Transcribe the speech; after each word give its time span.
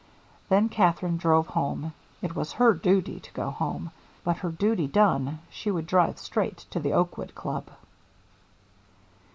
Then 0.49 0.67
Katherine 0.67 1.17
drove 1.17 1.45
home 1.45 1.93
it 2.23 2.35
was 2.35 2.53
her 2.53 2.73
duty 2.73 3.19
to 3.19 3.33
go 3.33 3.51
home. 3.51 3.91
But, 4.23 4.37
her 4.37 4.49
duty 4.49 4.87
done, 4.87 5.41
she 5.51 5.69
would 5.69 5.85
drive 5.85 6.17
straight 6.17 6.57
to 6.71 6.79
the 6.79 6.91
Oakwood 6.93 7.35
Club. 7.35 7.67